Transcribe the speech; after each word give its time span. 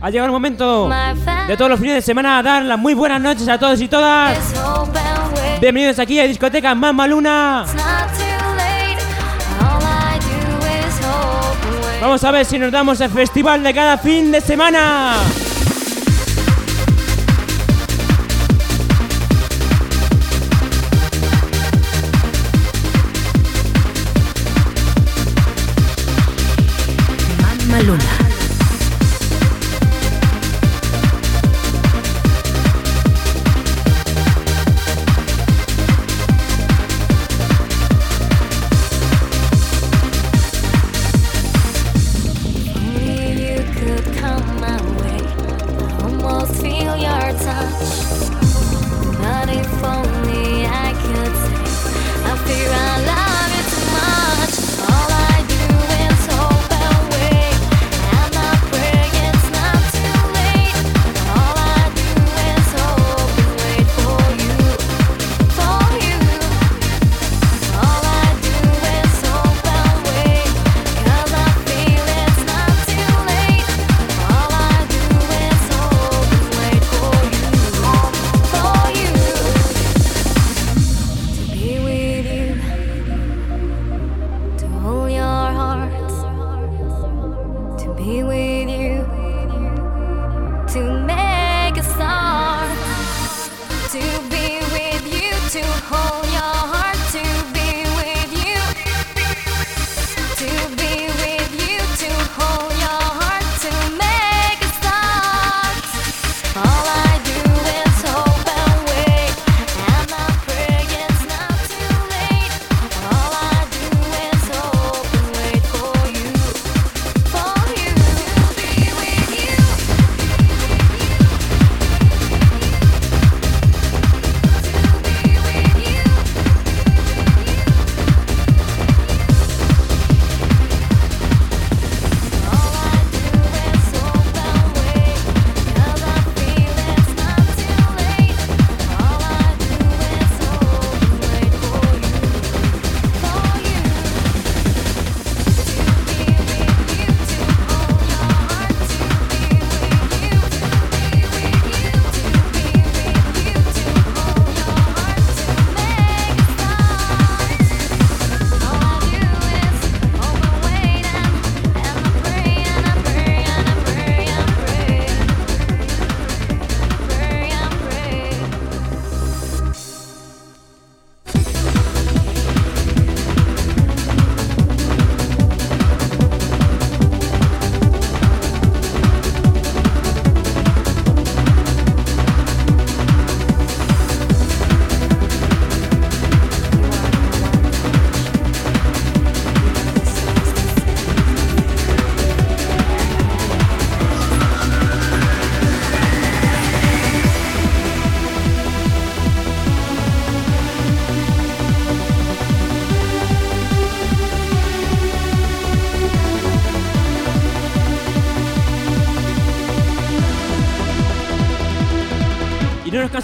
Ha 0.00 0.10
llegado 0.10 0.26
el 0.26 0.32
momento 0.32 0.88
de 1.48 1.56
todos 1.56 1.70
los 1.70 1.80
fines 1.80 1.96
de 1.96 2.02
semana 2.02 2.42
dar 2.42 2.62
las 2.62 2.78
muy 2.78 2.94
buenas 2.94 3.20
noches 3.20 3.48
a 3.48 3.58
todos 3.58 3.80
y 3.80 3.88
todas. 3.88 4.54
Bienvenidos 5.60 5.98
aquí 5.98 6.20
a 6.20 6.24
Discoteca 6.24 6.74
Mamma 6.74 7.06
Luna. 7.06 7.64
Vamos 12.00 12.22
a 12.22 12.30
ver 12.30 12.44
si 12.44 12.58
nos 12.58 12.70
damos 12.70 13.00
el 13.00 13.10
festival 13.10 13.62
de 13.62 13.74
cada 13.74 13.98
fin 13.98 14.30
de 14.30 14.40
semana. 14.40 15.14
Malona. 27.76 28.15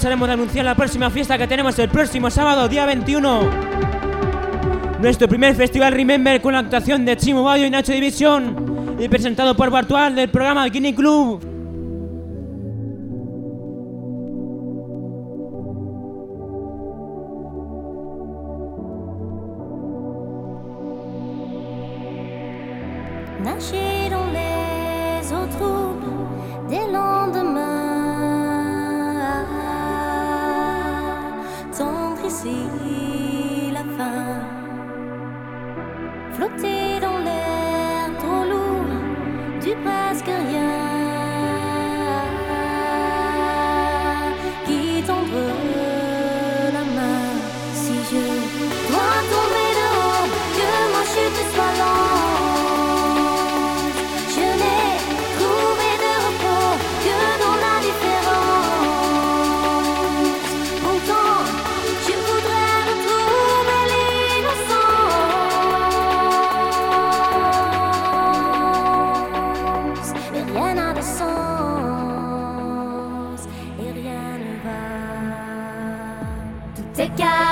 cansaremos 0.03 0.27
de 0.27 0.35
anunciar 0.35 0.65
la 0.65 0.75
próxima 0.75 1.11
fiesta 1.11 1.39
que 1.39 1.47
tenemos 1.47 1.79
el 1.79 1.89
próximo 1.89 2.29
sábado, 2.29 2.67
día 2.67 2.85
21. 2.87 3.43
Nuestro 5.01 5.29
primer 5.29 5.55
festival 5.55 5.93
Remember 5.93 6.41
con 6.41 6.55
la 6.55 6.59
actuación 6.59 7.05
de 7.05 7.17
Chimo 7.17 7.45
Bayo 7.45 7.67
y 7.67 7.71
Nacho 7.71 7.93
División 7.93 8.97
y 8.99 9.09
presentado 9.09 9.55
por 9.55 9.71
Bartual 9.71 10.17
del 10.17 10.29
programa 10.29 10.67
Guinea 10.67 10.93
Club. 10.93 11.52
et 73.81 73.91
rien 73.93 74.39
ne 74.39 74.55
va. 74.65 74.83
Tout 76.77 77.01
est 77.01 77.13
calme. 77.17 77.52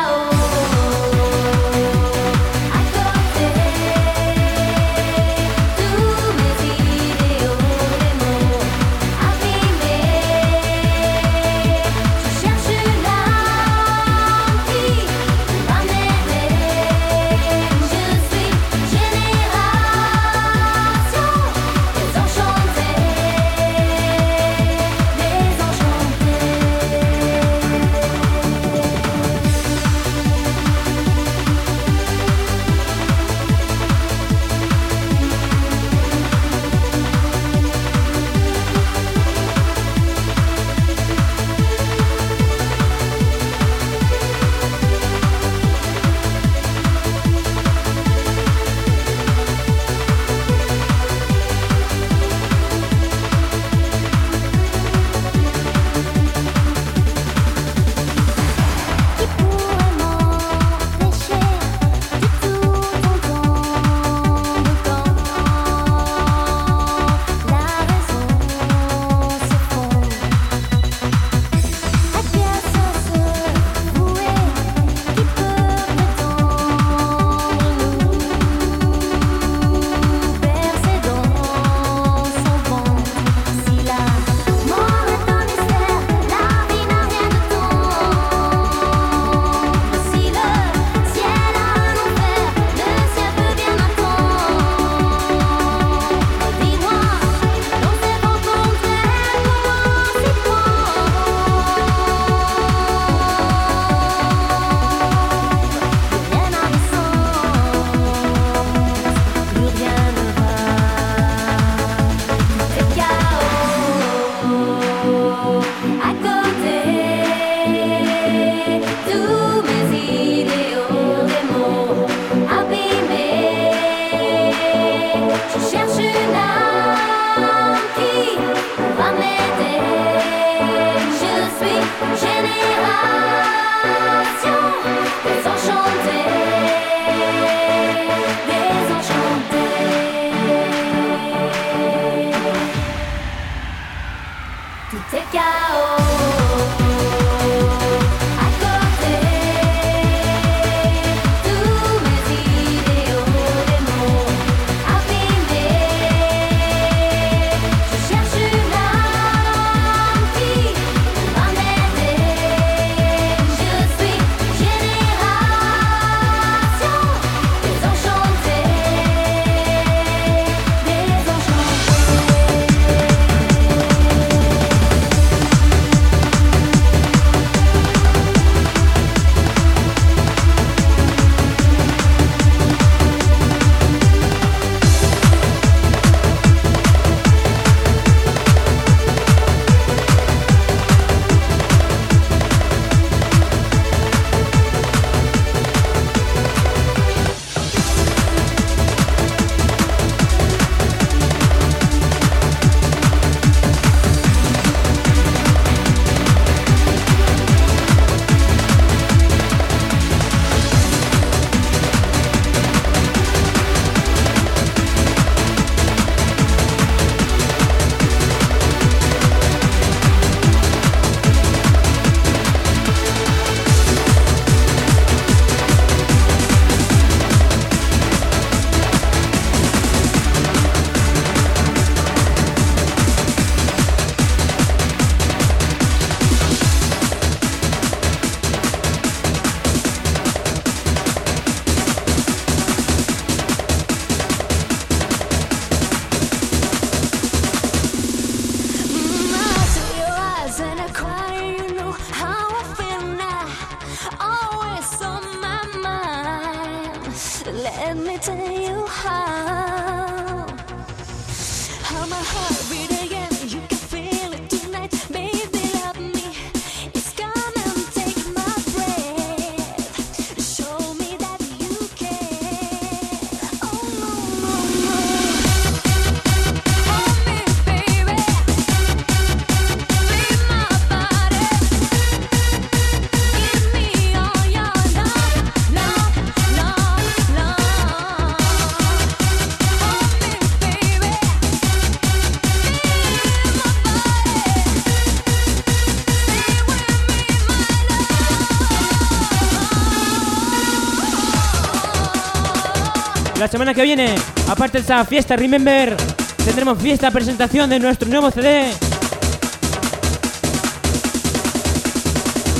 semana 303.50 303.74
que 303.74 303.82
viene, 303.82 304.14
aparte 304.48 304.78
de 304.78 304.84
esa 304.84 305.04
fiesta, 305.04 305.34
remember, 305.34 305.96
tendremos 306.44 306.78
fiesta, 306.78 307.10
presentación 307.10 307.68
de 307.68 307.80
nuestro 307.80 308.08
nuevo 308.08 308.30
CD. 308.30 308.70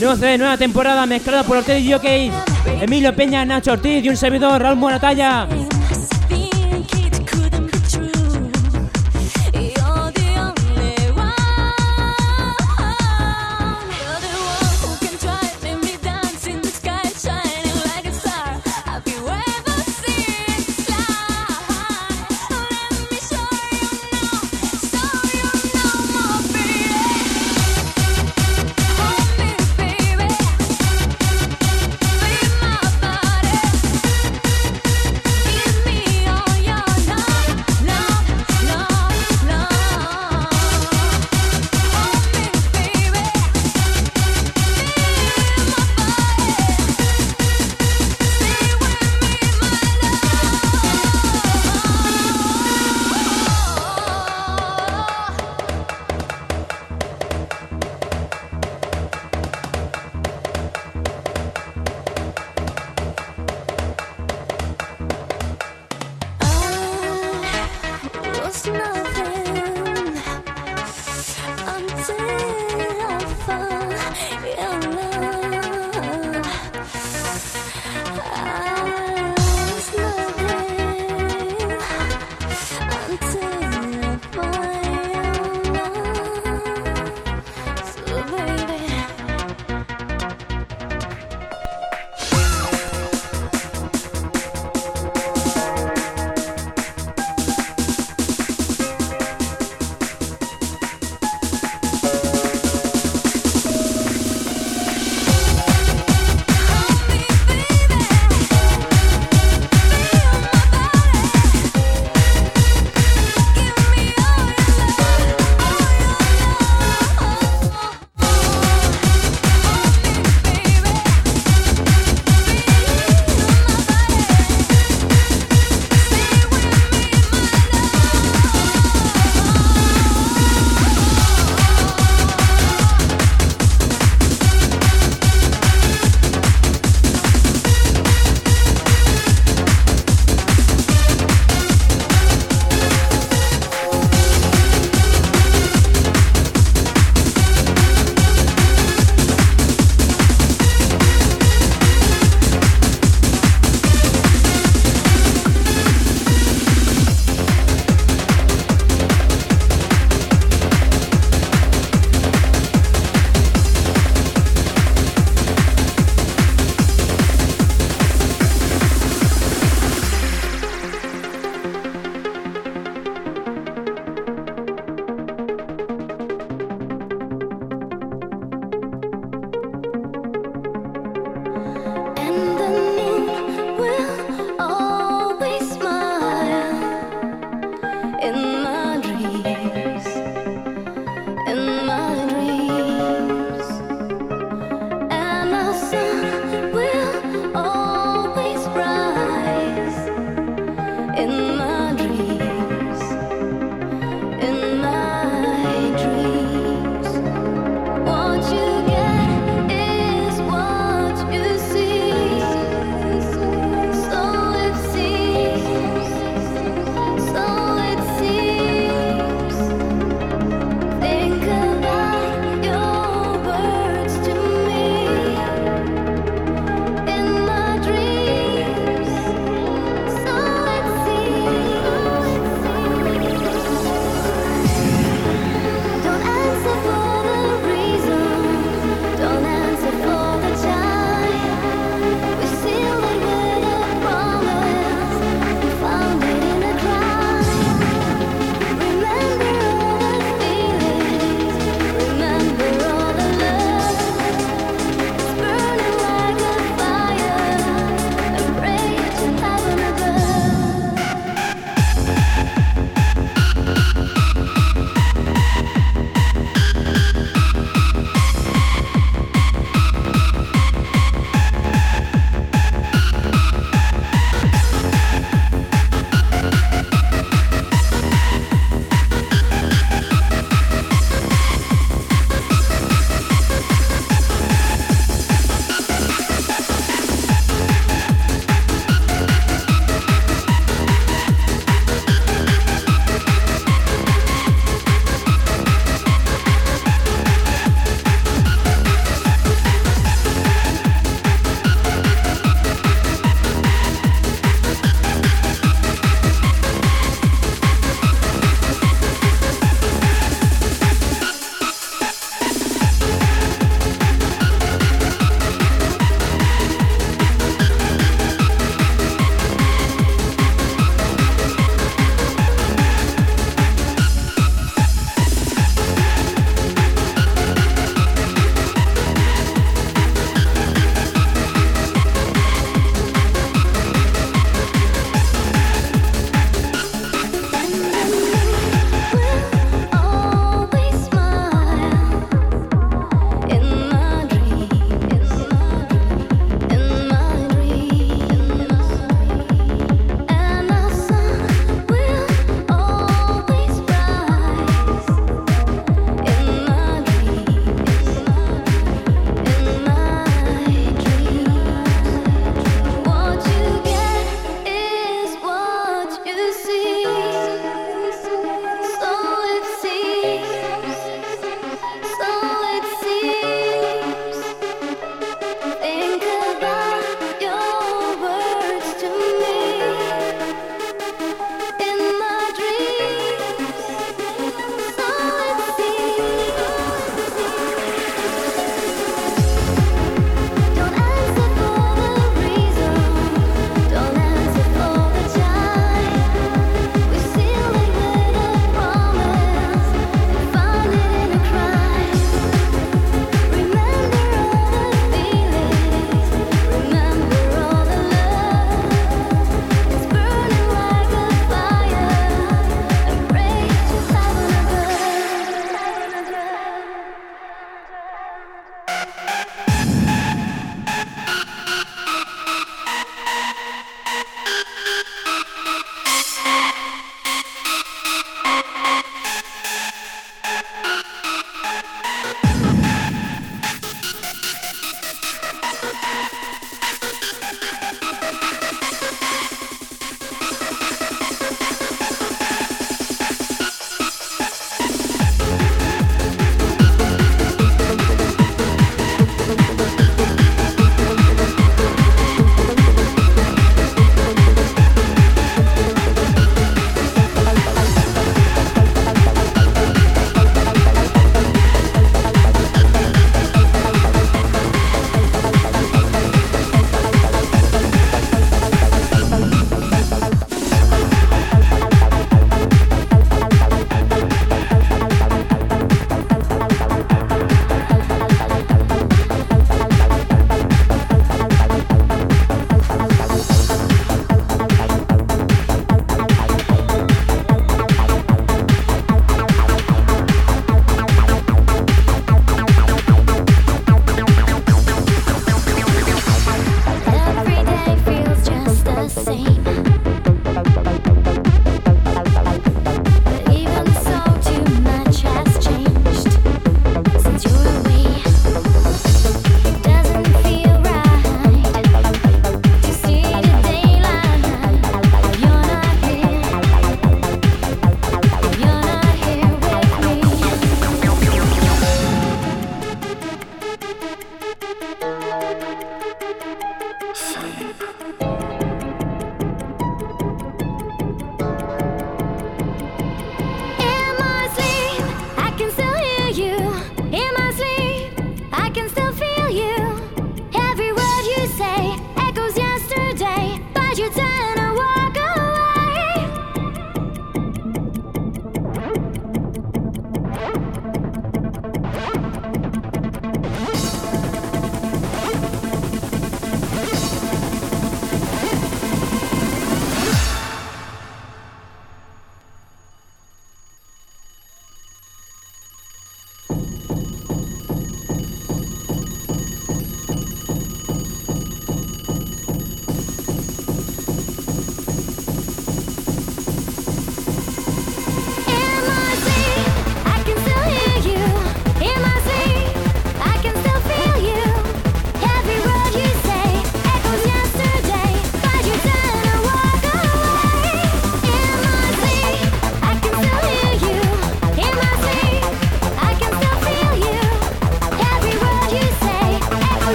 Nuevo 0.00 0.16
CD, 0.16 0.38
nueva 0.38 0.56
temporada 0.56 1.04
mezclada 1.04 1.42
por 1.42 1.58
Ortega 1.58 1.78
y 1.78 1.92
Jockeys, 1.92 2.32
Emilio 2.80 3.14
Peña, 3.14 3.44
Nacho 3.44 3.72
Ortiz 3.72 4.02
y 4.02 4.08
un 4.08 4.16
servidor, 4.16 4.62
Raúl 4.62 4.76
Moratalla. 4.76 5.46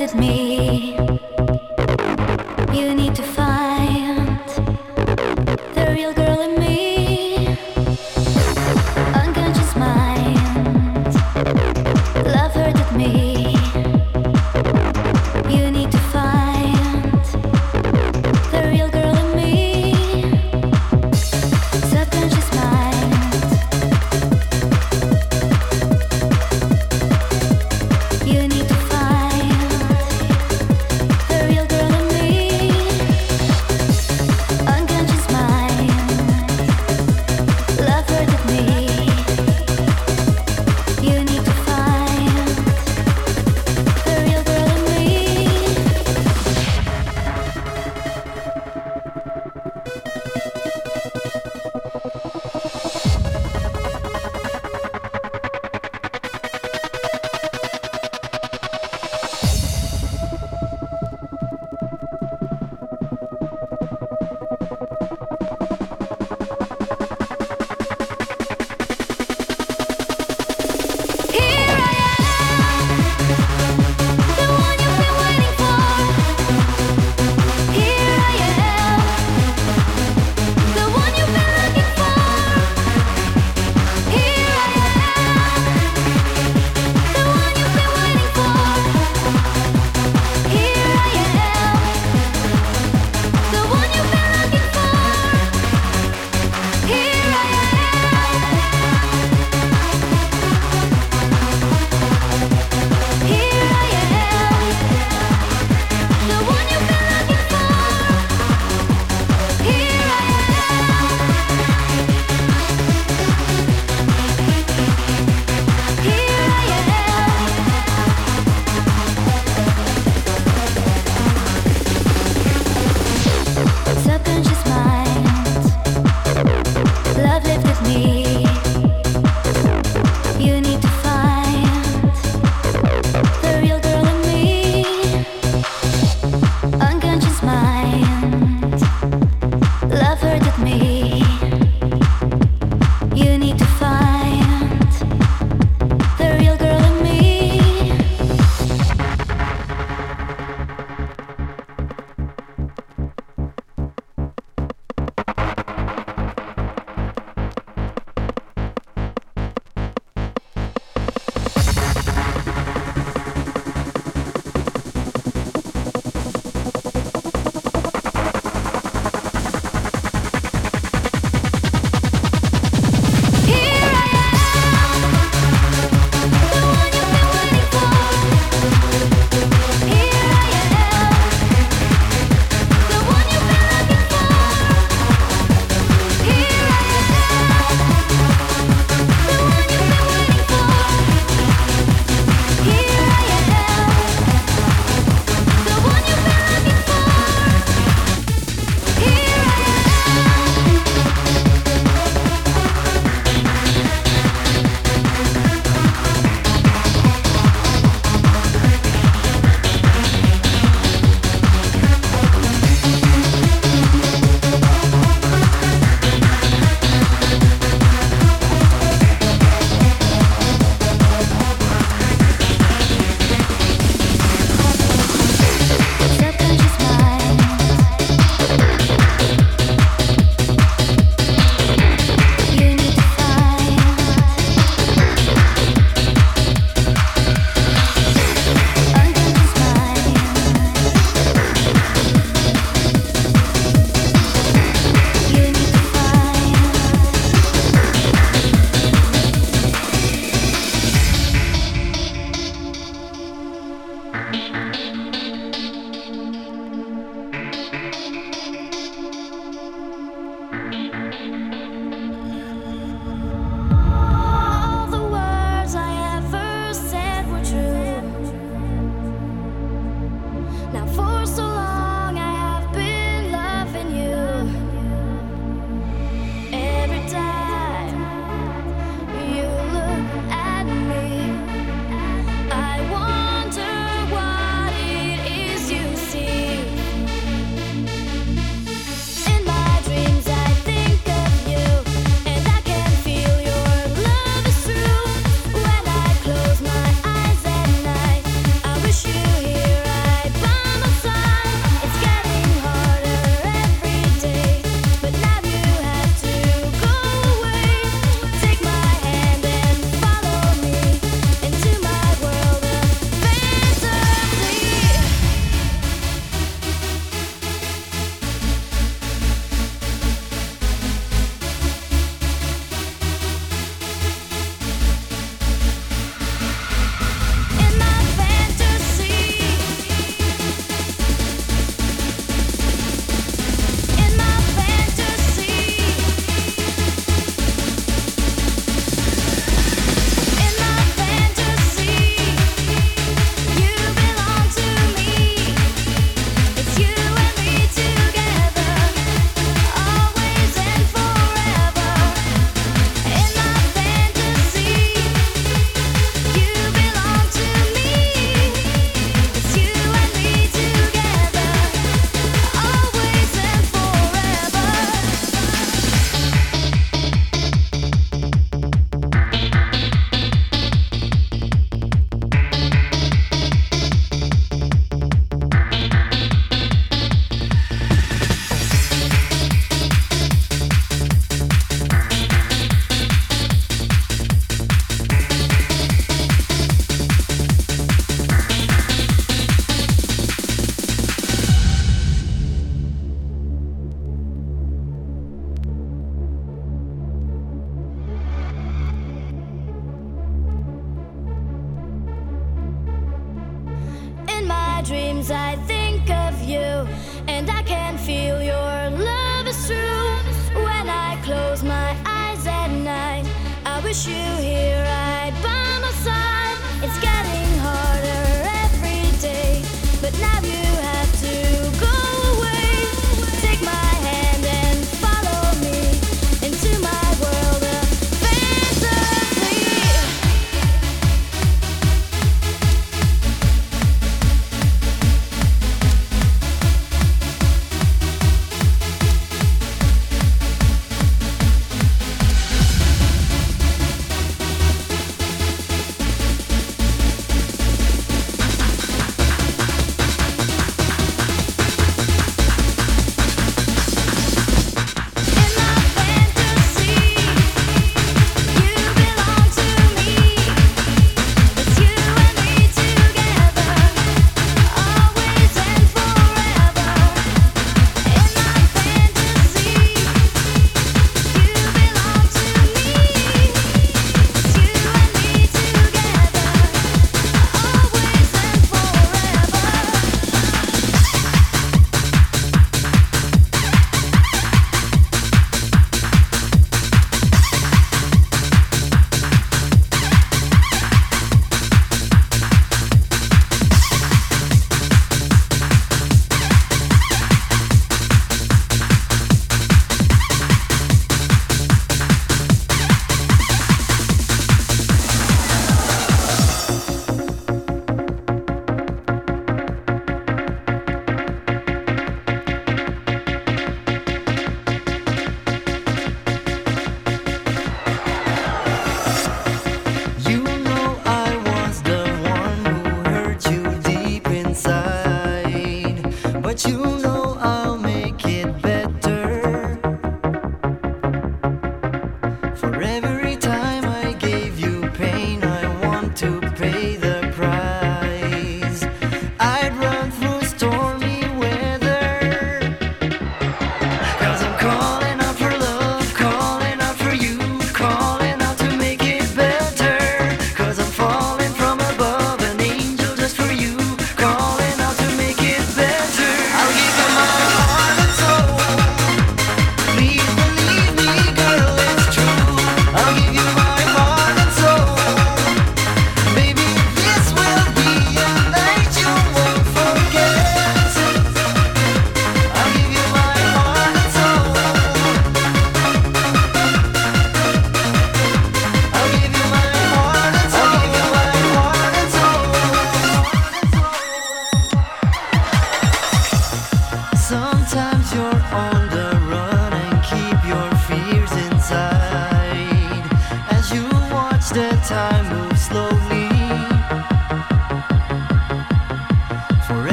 at 0.00 0.14
me. 0.14 0.69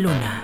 Luna. 0.00 0.39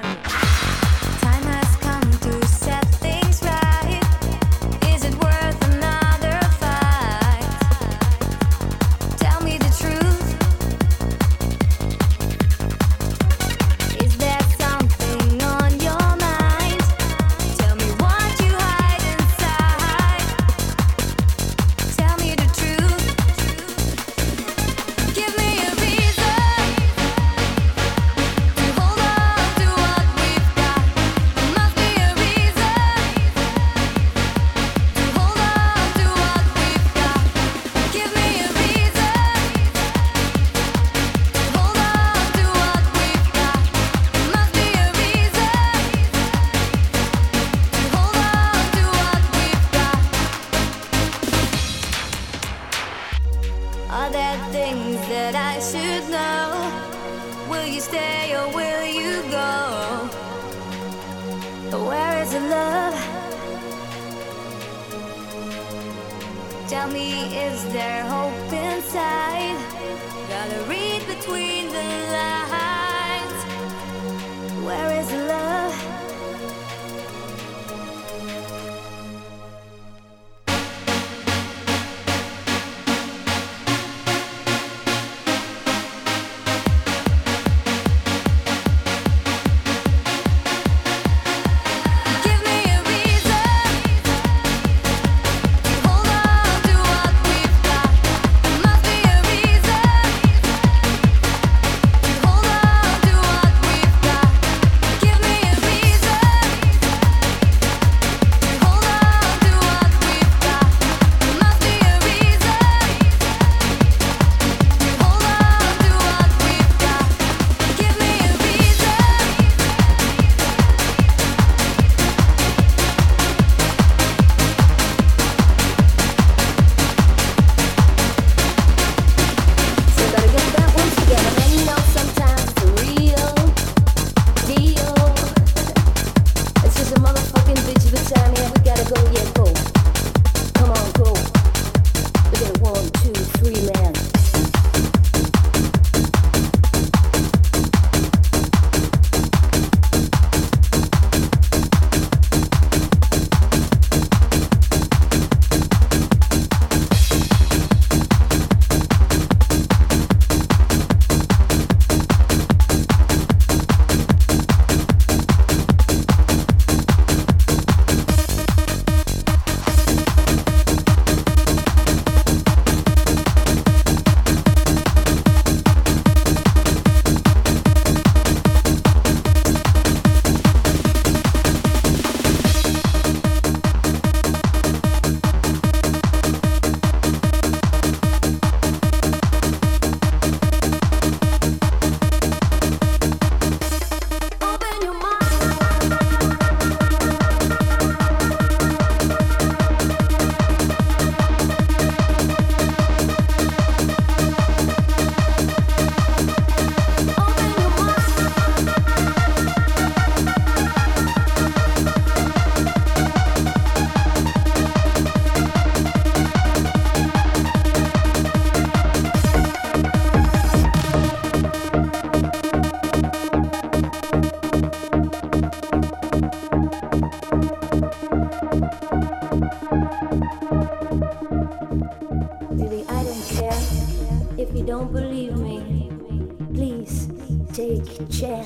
Take 238.05 238.46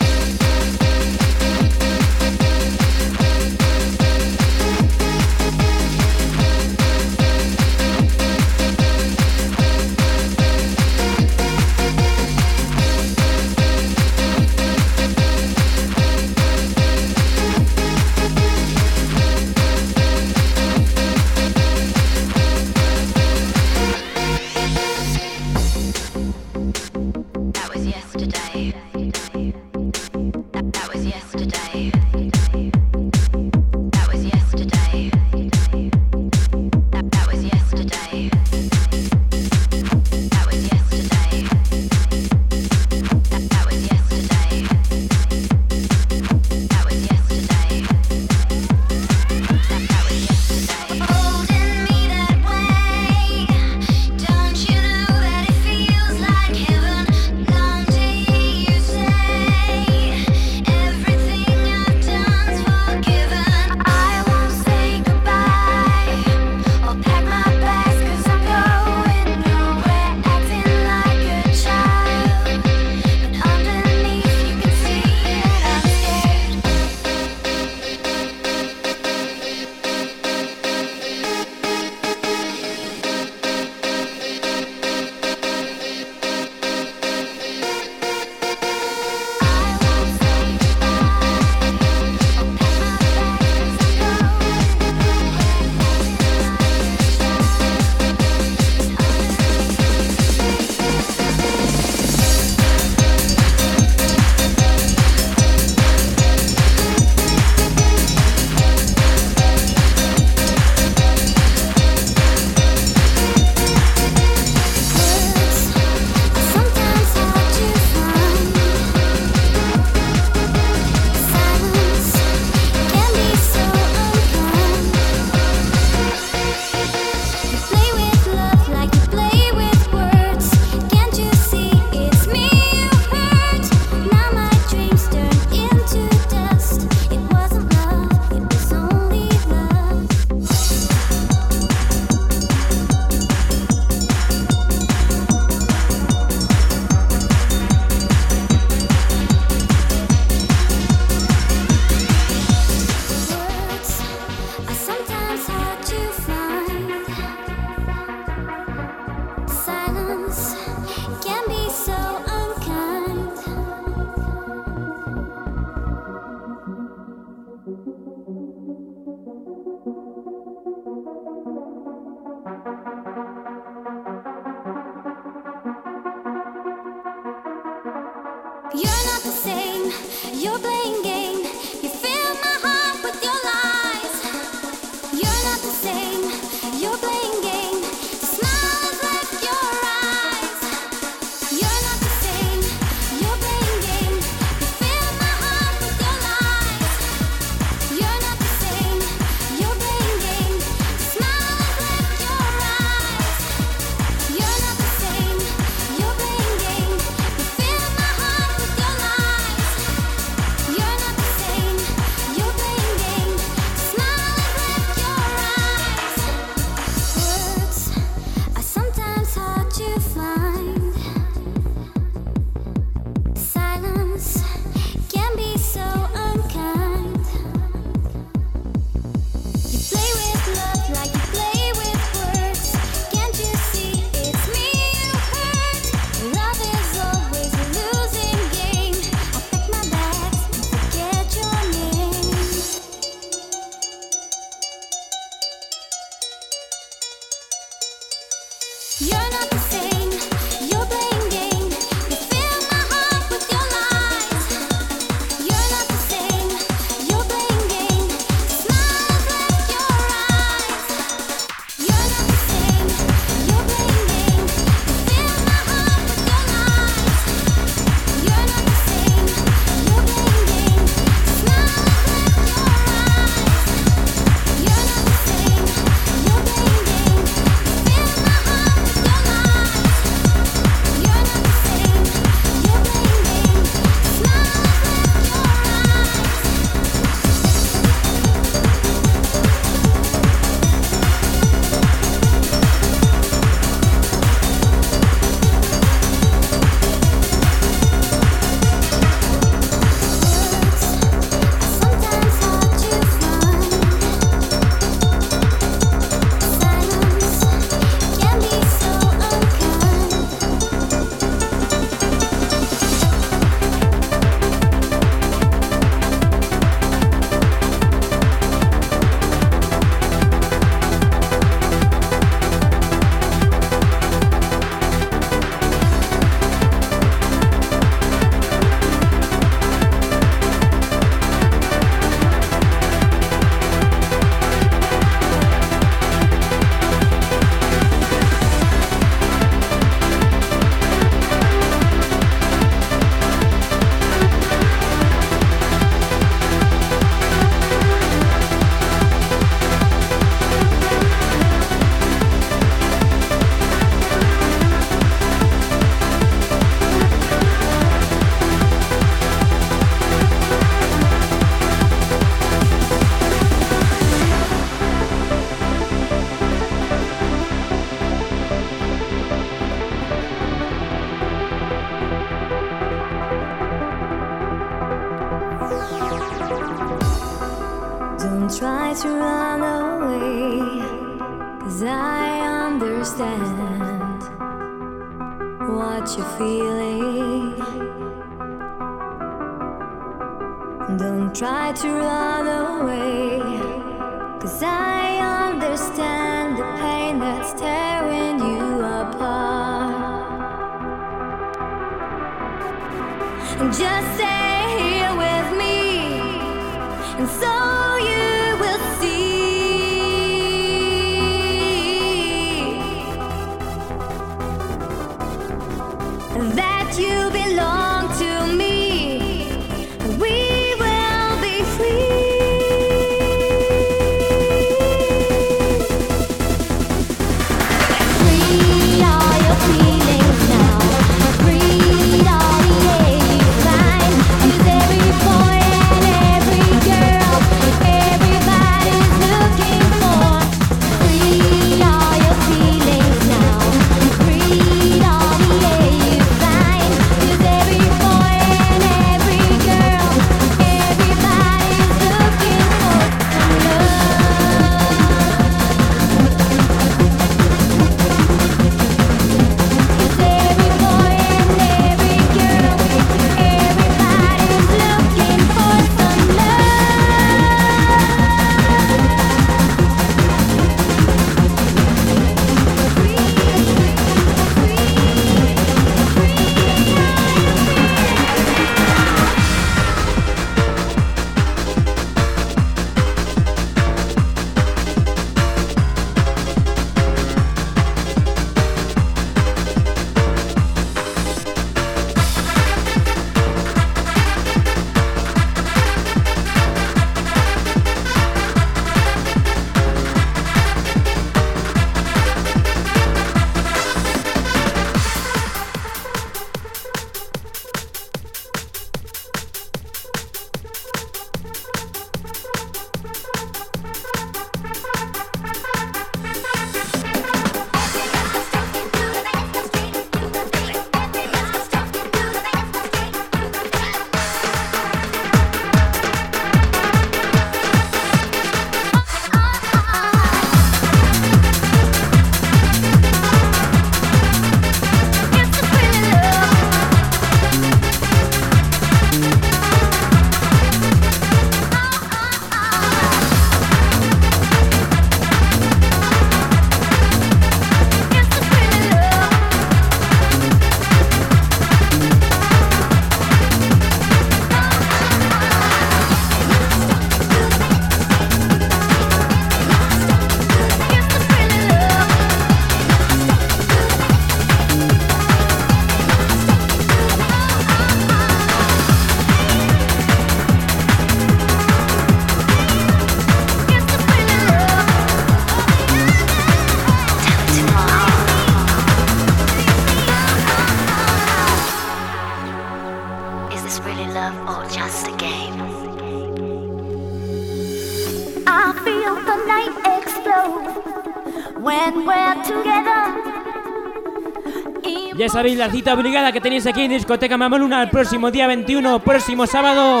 sabéis 595.36 595.58
la 595.58 595.70
cita 595.70 595.92
obligada 595.92 596.32
que 596.32 596.40
tenéis 596.40 596.66
aquí 596.66 596.80
en 596.80 596.92
Discoteca 596.92 597.36
Mamaluna 597.36 597.82
el 597.82 597.90
próximo 597.90 598.30
día 598.30 598.46
21, 598.46 599.00
próximo 599.00 599.46
sábado. 599.46 600.00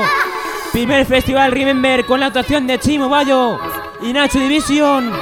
Primer 0.72 1.04
festival 1.04 1.52
Remember 1.52 2.06
con 2.06 2.20
la 2.20 2.26
actuación 2.28 2.66
de 2.66 2.78
Chimo 2.78 3.10
Bayo 3.10 3.58
y 4.00 4.14
Nacho 4.14 4.38
Division. 4.38 5.12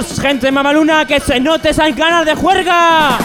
Gente 0.00 0.50
mamaluna, 0.50 1.04
que 1.04 1.20
se 1.20 1.38
note 1.38 1.68
esas 1.68 1.94
ganas 1.94 2.24
de 2.24 2.34
juerga. 2.34 3.18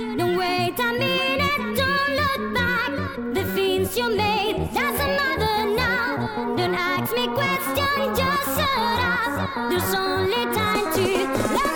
Don't 0.00 0.34
wait 0.38 0.80
a 0.80 0.92
minute, 0.94 1.76
don't 1.76 2.16
look 2.16 2.54
back. 2.54 3.34
The 3.34 3.44
things 3.52 3.98
you 3.98 4.16
made 4.16 4.72
doesn't 4.72 4.96
matter 4.96 5.74
now. 5.76 6.56
Don't 6.56 6.74
ask 6.74 7.12
me 7.14 7.26
questions, 7.28 8.18
just 8.18 8.46
shut 8.56 8.98
up. 9.04 9.68
There's 9.70 9.94
only 9.94 10.44
time 10.54 10.90
to. 10.94 11.69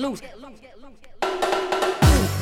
Loose. 0.00 0.20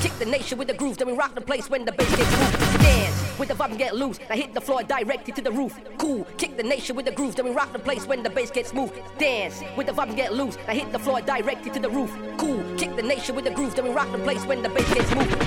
Kick 0.01 0.17
the 0.19 0.27
nation 0.27 0.59
with 0.59 0.69
the 0.69 0.75
groove, 0.75 0.97
then 0.97 1.09
we 1.09 1.15
rock 1.15 1.35
the 1.35 1.41
place 1.41 1.69
when 1.69 1.85
the 1.85 1.93
bass 1.93 2.15
gets 2.17 2.31
moved. 2.39 2.83
Dance 2.83 3.39
with 3.39 3.49
the 3.49 3.55
vibe 3.55 3.77
get 3.77 3.97
loose. 3.97 4.19
Now 4.29 4.37
hit 4.37 4.55
the 4.55 4.61
floor 4.61 4.83
directly 4.83 5.33
to 5.33 5.43
the 5.43 5.51
roof. 5.51 5.79
Cool, 5.99 6.25
kick 6.37 6.57
the 6.57 6.63
nation 6.63 6.95
with 6.95 7.07
the 7.07 7.13
groove, 7.13 7.35
then 7.35 7.47
we 7.47 7.51
rock 7.51 7.73
the 7.73 7.79
place 7.81 8.07
when 8.07 8.23
the 8.23 8.31
bass 8.31 8.51
gets 8.51 8.73
moved. 8.73 8.95
Dance 9.19 9.63
with 9.77 9.89
the 9.89 9.93
vibe 9.93 10.15
get 10.15 10.33
loose. 10.35 10.57
Now 10.69 10.75
hit 10.75 10.93
the 10.93 10.99
floor 10.99 11.21
directly 11.21 11.71
to 11.73 11.81
the 11.81 11.91
roof. 11.91 12.17
Cool, 12.39 12.63
kick 12.77 12.95
the 12.95 13.03
nation 13.03 13.35
with 13.35 13.45
the 13.45 13.51
groove, 13.51 13.75
then 13.75 13.87
we 13.87 13.91
rock 13.91 14.11
the 14.13 14.19
place 14.19 14.45
when 14.47 14.63
the 14.63 14.69
bass 14.69 14.95
gets 14.95 15.15
moved. 15.15 15.38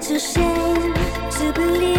to 0.00 0.16
shame 0.16 0.94
to 1.30 1.52
believe 1.54 1.97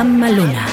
Juan 0.00 0.16
Maluna. 0.18 0.69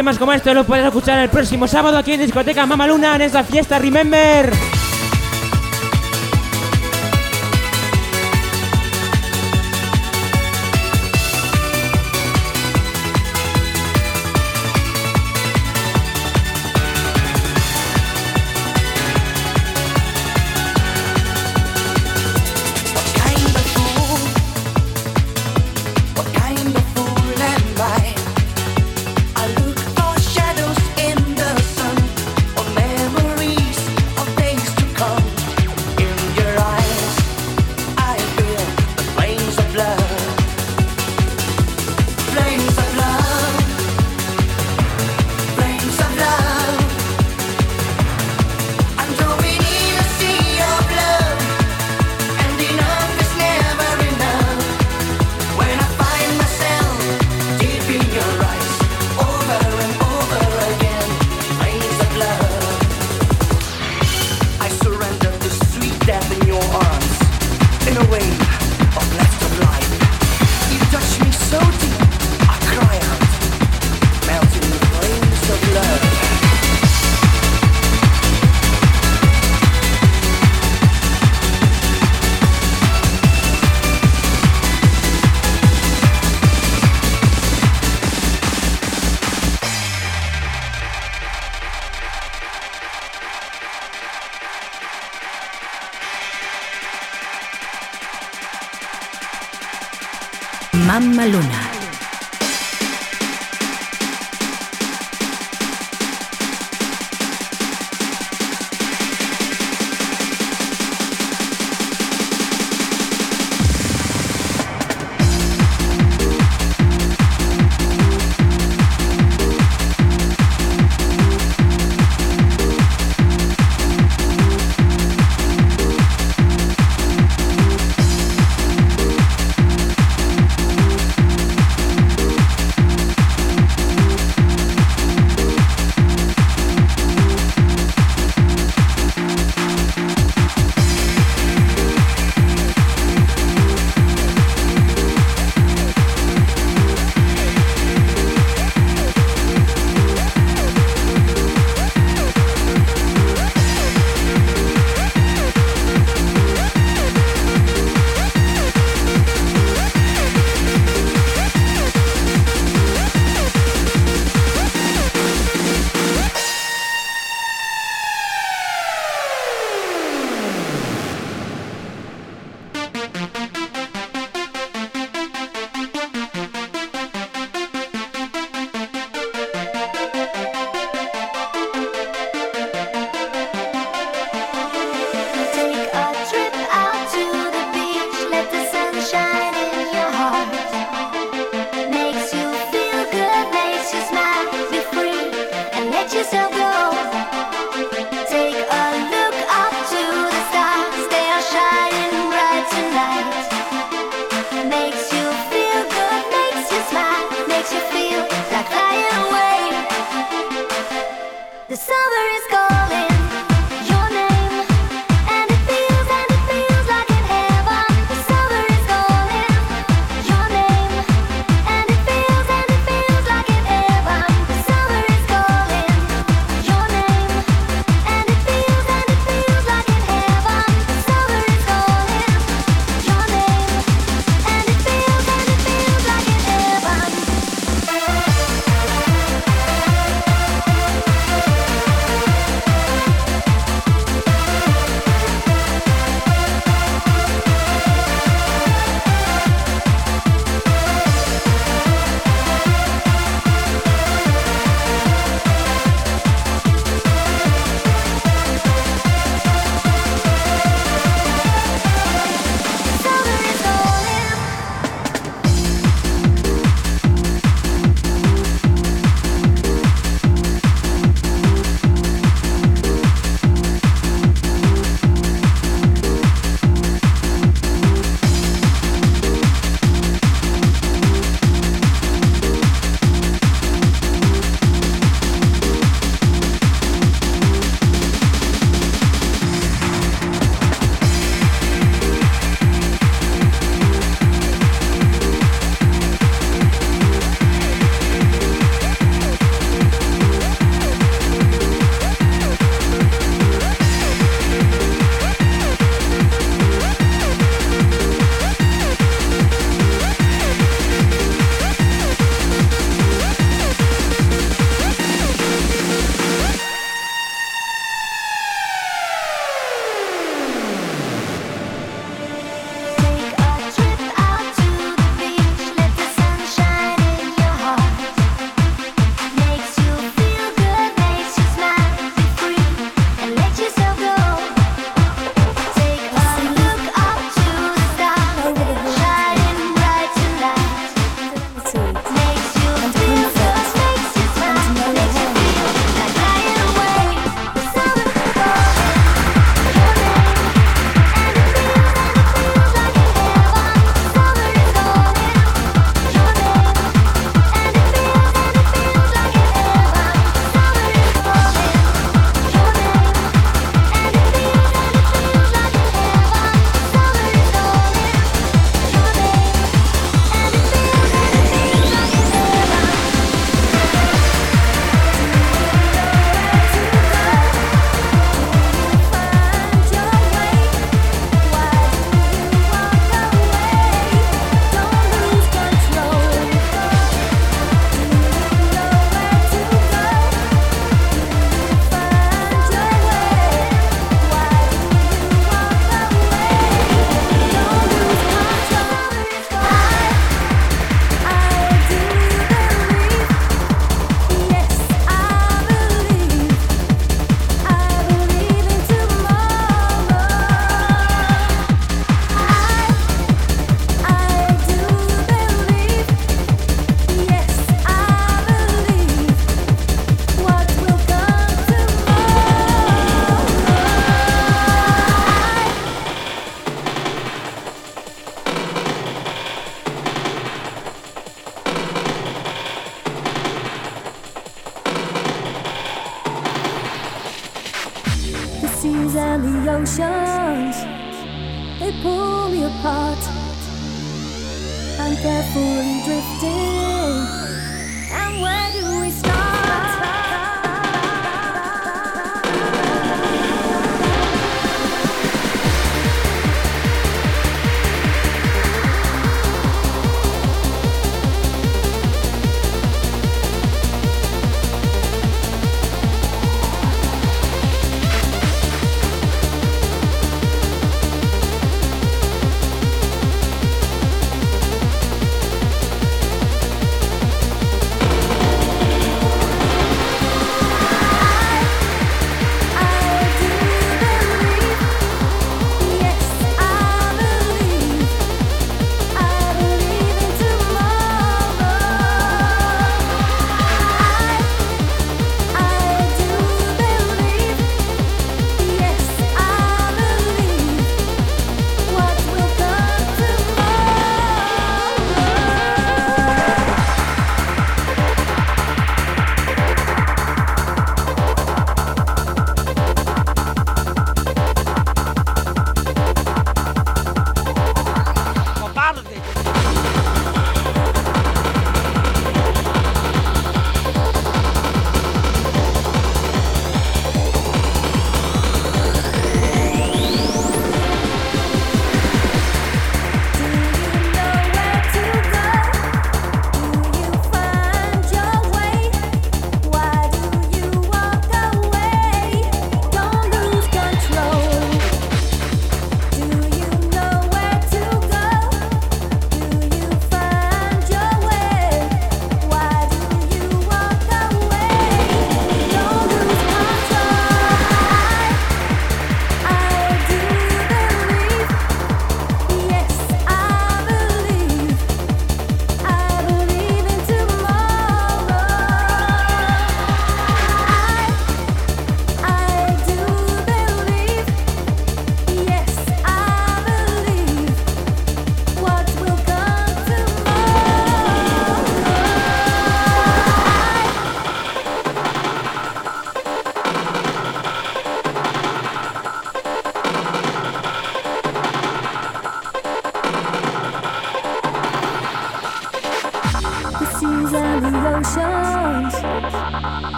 Temas 0.00 0.18
como 0.18 0.32
esto 0.32 0.54
los 0.54 0.64
puedes 0.64 0.86
escuchar 0.86 1.18
el 1.18 1.28
próximo 1.28 1.68
sábado 1.68 1.98
aquí 1.98 2.14
en 2.14 2.20
Discoteca 2.20 2.64
Mamaluna 2.64 3.16
en 3.16 3.20
esa 3.20 3.44
fiesta 3.44 3.78
Remember. 3.78 4.50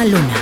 Maluma. 0.00 0.39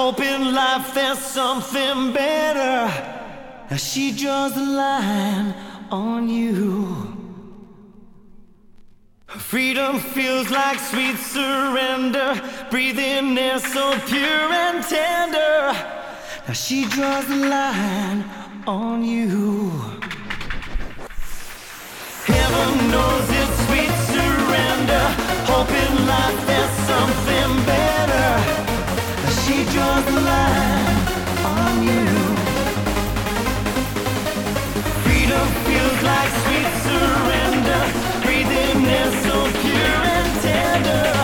Hope 0.00 0.20
in 0.20 0.54
life 0.54 0.94
there's 0.94 1.18
something 1.18 2.12
better. 2.12 2.86
Now 3.68 3.76
she 3.76 4.12
draws 4.12 4.54
the 4.54 4.64
line 4.64 5.52
on 5.90 6.28
you. 6.28 7.16
Freedom 9.26 9.98
feels 9.98 10.50
like 10.50 10.78
sweet 10.78 11.16
surrender. 11.16 12.40
Breathing 12.70 13.36
air 13.36 13.58
so 13.58 13.98
pure 14.06 14.48
and 14.64 14.84
tender. 14.84 15.72
Now 16.46 16.54
she 16.54 16.84
draws 16.84 17.26
the 17.26 17.48
line 17.56 18.22
on 18.68 19.04
you. 19.04 19.80
Heaven 22.30 22.90
knows 22.92 23.26
it's 23.40 23.56
sweet 23.66 23.94
surrender. 24.14 25.04
Hope 25.50 25.72
in 25.84 26.06
life 26.06 26.46
there's 26.46 26.74
something 26.86 27.66
better 27.66 28.57
she 29.48 29.64
draws 29.72 30.04
the 30.04 30.20
line 30.30 30.98
on 31.56 31.82
you. 31.82 32.04
Freedom 35.04 35.46
feels 35.66 35.98
like 36.10 36.30
sweet 36.44 36.70
surrender. 36.84 37.82
Breathing 38.24 38.84
is 39.02 39.12
so 39.26 39.36
pure 39.62 40.00
and 40.16 40.42
tender. 40.42 41.17